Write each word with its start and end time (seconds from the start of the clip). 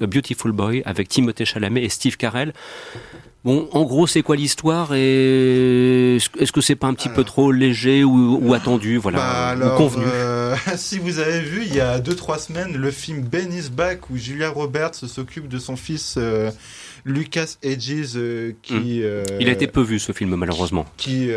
A 0.00 0.06
Beautiful 0.06 0.52
Boy 0.52 0.82
avec 0.84 1.08
Timothée 1.08 1.44
Chalamet 1.44 1.82
et 1.84 1.88
Steve 1.88 2.16
Carell. 2.16 2.52
Bon, 3.48 3.66
en 3.72 3.84
gros, 3.84 4.06
c'est 4.06 4.20
quoi 4.20 4.36
l'histoire 4.36 4.92
et 4.94 6.16
est-ce 6.16 6.52
que 6.52 6.60
c'est 6.60 6.76
pas 6.76 6.86
un 6.86 6.92
petit 6.92 7.08
peu 7.08 7.24
trop 7.24 7.50
léger 7.50 8.04
ou, 8.04 8.52
attendu, 8.52 8.98
voilà, 8.98 9.54
bah 9.56 9.74
convenu 9.74 10.04
euh, 10.06 10.54
Si 10.76 10.98
vous 10.98 11.18
avez 11.18 11.40
vu, 11.40 11.62
il 11.64 11.74
y 11.74 11.80
a 11.80 11.98
2-3 11.98 12.40
semaines, 12.40 12.76
le 12.76 12.90
film 12.90 13.22
Ben 13.22 13.50
is 13.50 13.70
Back 13.70 14.10
où 14.10 14.18
Julia 14.18 14.50
Roberts 14.50 14.96
s'occupe 14.96 15.48
de 15.48 15.58
son 15.58 15.76
fils 15.76 16.16
euh, 16.18 16.50
Lucas 17.06 17.56
Hedges, 17.62 18.16
euh, 18.16 18.52
qui. 18.60 19.00
Hmm. 19.00 19.24
il 19.40 19.48
a 19.48 19.52
été 19.52 19.66
peu 19.66 19.80
vu 19.80 19.98
ce 19.98 20.12
film 20.12 20.36
malheureusement. 20.36 20.84
Qui, 20.98 21.30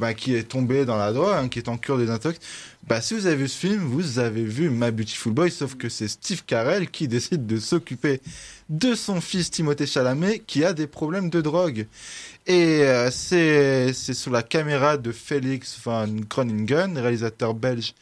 bah, 0.00 0.14
qui 0.14 0.34
est 0.34 0.44
tombé 0.44 0.86
dans 0.86 0.96
la 0.96 1.12
drogue, 1.12 1.34
hein, 1.36 1.48
qui 1.48 1.58
est 1.58 1.68
en 1.68 1.76
cure 1.76 1.98
des 1.98 2.08
intox. 2.08 2.40
Bah, 2.86 3.00
si 3.00 3.14
vous 3.14 3.26
avez 3.26 3.36
vu 3.36 3.48
ce 3.48 3.58
film, 3.58 3.80
vous 3.80 4.18
avez 4.18 4.44
vu 4.44 4.68
My 4.68 4.90
Beautiful 4.90 5.32
Boy, 5.32 5.50
sauf 5.50 5.74
que 5.74 5.88
c'est 5.88 6.08
Steve 6.08 6.44
Carell 6.46 6.90
qui 6.90 7.08
décide 7.08 7.46
de 7.46 7.58
s'occuper 7.58 8.20
de 8.68 8.94
son 8.94 9.20
fils 9.20 9.50
Timothée 9.50 9.86
Chalamet 9.86 10.42
qui 10.46 10.64
a 10.64 10.74
des 10.74 10.86
problèmes 10.86 11.30
de 11.30 11.33
drogue. 11.42 11.86
Et 12.46 12.82
euh, 12.82 13.10
c'est 13.10 13.92
sous 13.92 14.30
la 14.30 14.42
caméra 14.42 14.96
de 14.96 15.12
Félix 15.12 15.78
van 15.84 16.06
Groningen, 16.28 16.98
réalisateur 16.98 17.54
belge, 17.54 17.94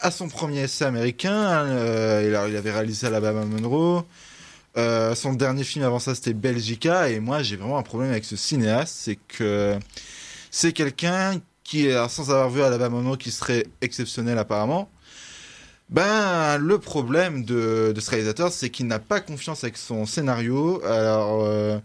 à 0.00 0.10
son 0.10 0.28
premier 0.28 0.62
essai 0.62 0.84
américain. 0.84 1.66
Euh, 1.66 2.48
il 2.48 2.56
avait 2.56 2.72
réalisé 2.72 3.06
Alabama 3.06 3.44
Monroe. 3.44 4.04
Euh, 4.76 5.14
son 5.14 5.32
dernier 5.32 5.64
film 5.64 5.84
avant 5.84 5.98
ça, 5.98 6.14
c'était 6.14 6.34
Belgica. 6.34 7.08
Et 7.10 7.20
moi, 7.20 7.42
j'ai 7.42 7.56
vraiment 7.56 7.78
un 7.78 7.82
problème 7.82 8.10
avec 8.10 8.24
ce 8.24 8.36
cinéaste. 8.36 8.94
C'est 8.96 9.16
que 9.16 9.78
c'est 10.50 10.72
quelqu'un 10.72 11.40
qui, 11.64 11.90
sans 12.08 12.30
avoir 12.30 12.50
vu 12.50 12.62
Alabama 12.62 13.00
Monroe, 13.00 13.16
qui 13.16 13.30
serait 13.30 13.66
exceptionnel 13.80 14.38
apparemment, 14.38 14.88
ben, 15.90 16.58
le 16.58 16.78
problème 16.78 17.44
de, 17.44 17.94
ce 17.98 18.10
réalisateur, 18.10 18.52
c'est 18.52 18.68
qu'il 18.68 18.86
n'a 18.86 18.98
pas 18.98 19.20
confiance 19.20 19.64
avec 19.64 19.78
son 19.78 20.04
scénario. 20.04 20.82
Alors, 20.84 21.44
euh, 21.44 21.78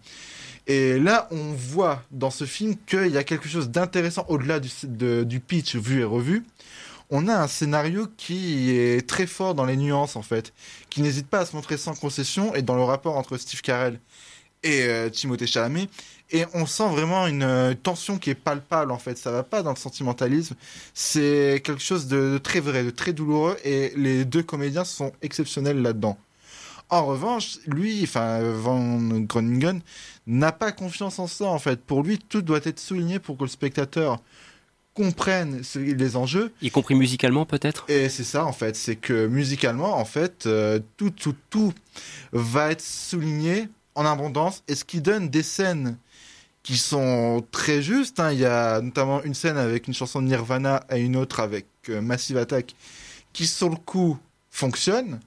et 0.66 0.98
là, 0.98 1.28
on 1.30 1.52
voit 1.52 2.02
dans 2.10 2.30
ce 2.30 2.44
film 2.44 2.76
qu'il 2.86 3.08
y 3.08 3.18
a 3.18 3.24
quelque 3.24 3.48
chose 3.48 3.70
d'intéressant 3.70 4.24
au-delà 4.28 4.60
du, 4.60 5.40
pitch 5.40 5.76
vu 5.76 6.00
et 6.00 6.04
revu. 6.04 6.44
On 7.10 7.28
a 7.28 7.36
un 7.36 7.48
scénario 7.48 8.08
qui 8.16 8.70
est 8.70 9.06
très 9.06 9.26
fort 9.26 9.54
dans 9.54 9.66
les 9.66 9.76
nuances, 9.76 10.16
en 10.16 10.22
fait, 10.22 10.54
qui 10.88 11.02
n'hésite 11.02 11.28
pas 11.28 11.40
à 11.40 11.46
se 11.46 11.54
montrer 11.54 11.76
sans 11.76 11.94
concession, 11.94 12.54
et 12.54 12.62
dans 12.62 12.76
le 12.76 12.82
rapport 12.82 13.16
entre 13.16 13.36
Steve 13.36 13.60
Carell 13.60 14.00
et 14.62 14.84
euh, 14.84 15.10
Timothée 15.10 15.46
Chalamet, 15.46 15.88
et 16.30 16.46
on 16.54 16.64
sent 16.64 16.88
vraiment 16.88 17.26
une 17.26 17.42
euh, 17.42 17.74
tension 17.74 18.18
qui 18.18 18.30
est 18.30 18.34
palpable 18.34 18.90
en 18.90 18.98
fait. 18.98 19.18
Ça 19.18 19.30
va 19.30 19.42
pas 19.42 19.62
dans 19.62 19.70
le 19.70 19.76
sentimentalisme. 19.76 20.56
C'est 20.94 21.62
quelque 21.64 21.82
chose 21.82 22.06
de, 22.08 22.38
très 22.42 22.60
vrai, 22.60 22.82
de 22.82 22.90
très 22.90 23.12
douloureux 23.12 23.58
et 23.64 23.92
les 23.96 24.24
deux 24.24 24.42
comédiens 24.42 24.84
sont 24.84 25.12
exceptionnels 25.22 25.82
là-dedans. 25.82 26.18
En 26.90 27.06
revanche, 27.06 27.58
lui, 27.66 28.02
enfin 28.02 28.40
Van 28.42 28.98
Groningen, 29.20 29.80
n'a 30.26 30.52
pas 30.52 30.72
confiance 30.72 31.18
en 31.18 31.26
ça 31.26 31.46
en 31.46 31.58
fait. 31.58 31.80
Pour 31.80 32.02
lui, 32.02 32.18
tout 32.18 32.42
doit 32.42 32.60
être 32.64 32.78
souligné 32.78 33.18
pour 33.18 33.36
que 33.36 33.44
le 33.44 33.48
spectateur 33.48 34.20
comprenne 34.94 35.62
les 35.74 36.16
enjeux. 36.16 36.52
Y 36.62 36.70
compris 36.70 36.94
musicalement 36.94 37.46
peut-être? 37.46 37.84
Et 37.88 38.08
c'est 38.08 38.24
ça 38.24 38.44
en 38.44 38.52
fait, 38.52 38.76
c'est 38.76 38.96
que 38.96 39.26
musicalement 39.26 39.96
en 39.96 40.04
fait, 40.04 40.46
euh, 40.46 40.78
tout, 40.96 41.10
tout, 41.10 41.34
tout 41.50 41.72
va 42.32 42.70
être 42.70 42.82
souligné 42.82 43.68
en 43.94 44.06
abondance 44.06 44.62
et 44.68 44.74
ce 44.74 44.84
qui 44.84 45.00
donne 45.00 45.28
des 45.28 45.42
scènes 45.42 45.96
qui 46.62 46.78
sont 46.78 47.44
très 47.50 47.82
justes. 47.82 48.18
Hein. 48.20 48.32
Il 48.32 48.38
y 48.38 48.46
a 48.46 48.80
notamment 48.80 49.22
une 49.22 49.34
scène 49.34 49.56
avec 49.56 49.86
une 49.86 49.94
chanson 49.94 50.20
de 50.22 50.26
Nirvana 50.26 50.84
et 50.90 51.00
une 51.00 51.16
autre 51.16 51.40
avec 51.40 51.66
euh, 51.88 52.00
Massive 52.00 52.38
Attack 52.38 52.74
qui, 53.32 53.46
sur 53.46 53.68
le 53.68 53.76
coup, 53.76 54.18
fonctionnent. 54.50 55.20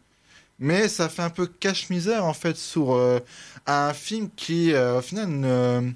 Mais 0.60 0.88
ça 0.88 1.10
fait 1.10 1.22
un 1.22 1.30
peu 1.30 1.46
cache-misère, 1.46 2.26
en 2.26 2.34
fait, 2.34 2.58
sur 2.58 2.94
euh, 2.94 3.20
un 3.68 3.94
film 3.94 4.30
qui, 4.36 4.74
euh, 4.74 5.00
au 5.00 5.02
final, 5.02 5.94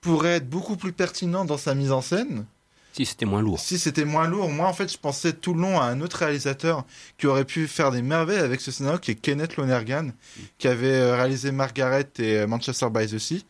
pourrait 0.00 0.36
être 0.36 0.48
beaucoup 0.48 0.76
plus 0.76 0.92
pertinent 0.92 1.44
dans 1.44 1.58
sa 1.58 1.74
mise 1.74 1.92
en 1.92 2.00
scène. 2.00 2.46
Si 2.92 3.04
c'était 3.04 3.26
moins 3.26 3.42
lourd. 3.42 3.60
Si 3.60 3.78
c'était 3.78 4.06
moins 4.06 4.26
lourd. 4.26 4.48
Moi, 4.48 4.66
en 4.66 4.72
fait, 4.72 4.90
je 4.90 4.96
pensais 4.96 5.34
tout 5.34 5.52
le 5.52 5.60
long 5.60 5.78
à 5.78 5.84
un 5.84 6.00
autre 6.00 6.16
réalisateur 6.16 6.86
qui 7.18 7.26
aurait 7.26 7.44
pu 7.44 7.66
faire 7.66 7.90
des 7.90 8.00
merveilles 8.00 8.38
avec 8.38 8.62
ce 8.62 8.70
scénario, 8.70 8.98
qui 8.98 9.10
est 9.10 9.16
Kenneth 9.16 9.56
Lonergan, 9.58 10.12
qui 10.56 10.66
avait 10.66 11.12
réalisé 11.12 11.52
Margaret 11.52 12.08
et 12.18 12.46
Manchester 12.46 12.86
by 12.90 13.06
the 13.06 13.18
Sea 13.18 13.44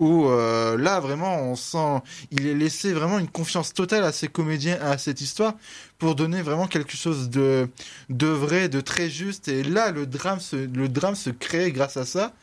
où 0.00 0.26
euh, 0.26 0.76
là 0.76 0.98
vraiment 0.98 1.40
on 1.42 1.54
sent 1.54 2.02
il 2.32 2.46
est 2.48 2.54
laissé 2.54 2.92
vraiment 2.92 3.20
une 3.20 3.28
confiance 3.28 3.72
totale 3.72 4.02
à 4.02 4.10
ses 4.10 4.26
comédiens 4.26 4.78
à 4.80 4.98
cette 4.98 5.20
histoire 5.20 5.54
pour 5.98 6.16
donner 6.16 6.42
vraiment 6.42 6.66
quelque 6.66 6.96
chose 6.96 7.30
de 7.30 7.68
de 8.08 8.26
vrai 8.26 8.68
de 8.68 8.80
très 8.80 9.08
juste 9.08 9.46
et 9.46 9.62
là 9.62 9.92
le 9.92 10.06
drame 10.06 10.40
se, 10.40 10.56
le 10.56 10.88
drame 10.88 11.14
se 11.14 11.30
crée 11.30 11.70
grâce 11.70 11.96
à 11.96 12.04
ça 12.04 12.34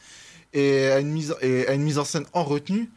et 0.53 0.87
à 0.87 0.99
une 0.99 1.11
mise 1.11 1.35
à 1.41 1.73
une 1.73 1.83
mise 1.83 1.97
en 1.97 2.05
scène 2.05 2.25
en 2.31 2.45
retenue 2.45 2.89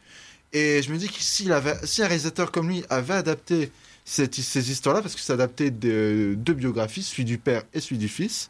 et 0.53 0.81
je 0.81 0.91
me 0.91 0.97
dis 0.97 1.07
que 1.07 1.15
si, 1.19 1.49
un 1.49 1.61
réalisateur 2.07 2.51
comme 2.51 2.69
lui 2.69 2.83
avait 2.89 3.13
adapté 3.13 3.71
ces 4.03 4.71
histoires-là, 4.71 5.01
parce 5.01 5.15
que 5.15 5.21
c'est 5.21 5.33
adapté 5.33 5.71
de 5.71 6.35
deux 6.37 6.53
biographies, 6.53 7.03
celui 7.03 7.23
du 7.23 7.37
père 7.37 7.63
et 7.73 7.79
celui 7.79 7.97
du 7.97 8.09
fils, 8.09 8.49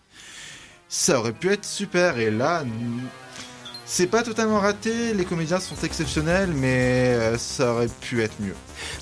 ça 0.89 1.19
aurait 1.19 1.33
pu 1.33 1.49
être 1.49 1.65
super. 1.65 2.17
Et 2.17 2.31
là, 2.31 2.63
c'est 3.93 4.07
pas 4.07 4.23
totalement 4.23 4.61
raté, 4.61 5.13
les 5.13 5.25
comédiens 5.25 5.59
sont 5.59 5.75
exceptionnels, 5.83 6.53
mais 6.55 7.13
euh, 7.13 7.37
ça 7.37 7.73
aurait 7.73 7.89
pu 7.89 8.21
être 8.21 8.35
mieux. 8.39 8.55